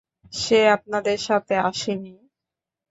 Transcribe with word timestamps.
সে 0.33 0.59
আপনাদের 0.75 1.17
সাথে 1.27 1.55
আসে 1.69 1.93
নি? 1.95 2.13